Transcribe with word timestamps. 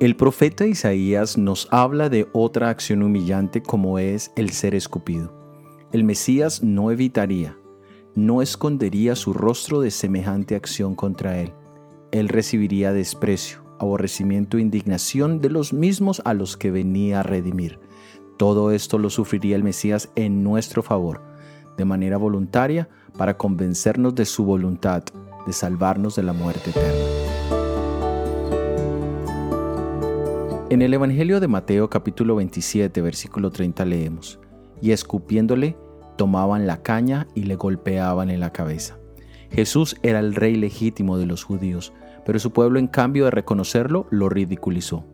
El 0.00 0.14
profeta 0.14 0.64
Isaías 0.64 1.36
nos 1.36 1.66
habla 1.72 2.08
de 2.08 2.28
otra 2.32 2.70
acción 2.70 3.02
humillante 3.02 3.62
como 3.62 3.98
es 3.98 4.30
el 4.36 4.50
ser 4.50 4.76
escupido. 4.76 5.32
El 5.90 6.04
Mesías 6.04 6.62
no 6.62 6.92
evitaría, 6.92 7.58
no 8.14 8.40
escondería 8.40 9.16
su 9.16 9.32
rostro 9.32 9.80
de 9.80 9.90
semejante 9.90 10.54
acción 10.54 10.94
contra 10.94 11.40
él. 11.40 11.52
Él 12.12 12.28
recibiría 12.28 12.92
desprecio, 12.92 13.64
aborrecimiento 13.80 14.56
e 14.58 14.60
indignación 14.60 15.40
de 15.40 15.50
los 15.50 15.72
mismos 15.72 16.22
a 16.24 16.32
los 16.32 16.56
que 16.56 16.70
venía 16.70 17.20
a 17.20 17.24
redimir. 17.24 17.80
Todo 18.36 18.70
esto 18.70 18.98
lo 18.98 19.10
sufriría 19.10 19.56
el 19.56 19.64
Mesías 19.64 20.10
en 20.14 20.44
nuestro 20.44 20.84
favor, 20.84 21.22
de 21.78 21.86
manera 21.86 22.18
voluntaria, 22.18 22.88
para 23.16 23.38
convencernos 23.38 24.14
de 24.14 24.26
su 24.26 24.44
voluntad, 24.44 25.04
de 25.46 25.52
salvarnos 25.54 26.16
de 26.16 26.24
la 26.24 26.34
muerte 26.34 26.70
eterna. 26.70 27.18
En 30.70 30.82
el 30.82 30.92
Evangelio 30.92 31.40
de 31.40 31.48
Mateo 31.48 31.88
capítulo 31.88 32.36
27 32.36 33.00
versículo 33.00 33.50
30 33.50 33.86
leemos, 33.86 34.38
y 34.82 34.90
escupiéndole, 34.90 35.78
tomaban 36.16 36.66
la 36.66 36.82
caña 36.82 37.26
y 37.34 37.44
le 37.44 37.54
golpeaban 37.54 38.28
en 38.28 38.40
la 38.40 38.52
cabeza. 38.52 38.98
Jesús 39.50 39.96
era 40.02 40.18
el 40.18 40.34
rey 40.34 40.56
legítimo 40.56 41.16
de 41.16 41.24
los 41.24 41.44
judíos, 41.44 41.94
pero 42.26 42.38
su 42.38 42.52
pueblo 42.52 42.78
en 42.78 42.88
cambio 42.88 43.24
de 43.24 43.30
reconocerlo 43.30 44.06
lo 44.10 44.28
ridiculizó. 44.28 45.06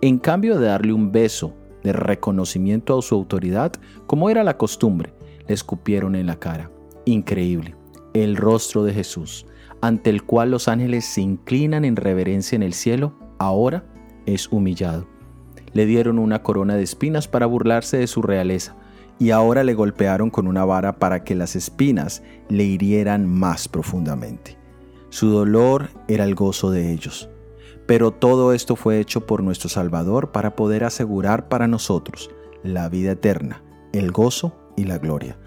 En 0.00 0.18
cambio 0.18 0.58
de 0.58 0.66
darle 0.66 0.94
un 0.94 1.12
beso 1.12 1.54
de 1.82 1.92
reconocimiento 1.92 2.98
a 2.98 3.02
su 3.02 3.14
autoridad, 3.14 3.72
como 4.06 4.30
era 4.30 4.44
la 4.44 4.56
costumbre, 4.56 5.12
le 5.46 5.54
escupieron 5.54 6.14
en 6.14 6.26
la 6.26 6.36
cara. 6.36 6.70
Increíble. 7.04 7.74
El 8.14 8.36
rostro 8.36 8.84
de 8.84 8.92
Jesús, 8.92 9.46
ante 9.80 10.10
el 10.10 10.22
cual 10.22 10.50
los 10.50 10.68
ángeles 10.68 11.04
se 11.04 11.20
inclinan 11.20 11.84
en 11.84 11.96
reverencia 11.96 12.56
en 12.56 12.62
el 12.62 12.74
cielo, 12.74 13.14
ahora 13.38 13.84
es 14.26 14.50
humillado. 14.52 15.06
Le 15.72 15.86
dieron 15.86 16.18
una 16.18 16.42
corona 16.42 16.76
de 16.76 16.82
espinas 16.82 17.28
para 17.28 17.46
burlarse 17.46 17.96
de 17.96 18.06
su 18.06 18.22
realeza, 18.22 18.76
y 19.18 19.30
ahora 19.30 19.64
le 19.64 19.74
golpearon 19.74 20.30
con 20.30 20.46
una 20.46 20.64
vara 20.64 20.98
para 20.98 21.24
que 21.24 21.34
las 21.34 21.56
espinas 21.56 22.22
le 22.48 22.64
hirieran 22.64 23.26
más 23.26 23.68
profundamente. 23.68 24.58
Su 25.10 25.28
dolor 25.28 25.90
era 26.08 26.24
el 26.24 26.34
gozo 26.34 26.70
de 26.70 26.92
ellos. 26.92 27.28
Pero 27.86 28.12
todo 28.12 28.52
esto 28.52 28.76
fue 28.76 28.98
hecho 29.00 29.26
por 29.26 29.42
nuestro 29.42 29.68
Salvador 29.68 30.32
para 30.32 30.56
poder 30.56 30.84
asegurar 30.84 31.48
para 31.48 31.68
nosotros 31.68 32.30
la 32.62 32.88
vida 32.88 33.12
eterna, 33.12 33.62
el 33.92 34.12
gozo 34.12 34.56
y 34.76 34.84
la 34.84 34.98
gloria. 34.98 35.38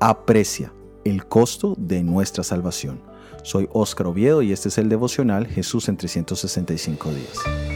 Aprecia 0.00 0.72
el 1.04 1.26
costo 1.26 1.74
de 1.78 2.02
nuestra 2.02 2.44
salvación. 2.44 3.00
Soy 3.42 3.68
Óscar 3.72 4.06
Oviedo 4.06 4.42
y 4.42 4.52
este 4.52 4.68
es 4.68 4.78
el 4.78 4.88
devocional 4.88 5.46
Jesús 5.46 5.88
en 5.88 5.96
365 5.96 7.10
días. 7.10 7.73